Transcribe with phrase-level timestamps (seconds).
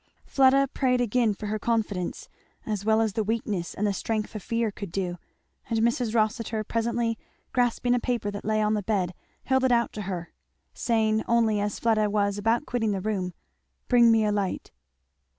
[0.25, 2.27] Fleda prayed again for her confidence,
[2.65, 5.19] as well as the weakness and the strength of fear could do;
[5.69, 6.15] and Mrs.
[6.15, 7.19] Rossitur presently
[7.53, 10.31] grasping a paper that lay on the bed held it out to her,
[10.73, 13.35] saying only as Fleda was about quitting the room,
[13.89, 14.71] "Bring me a light."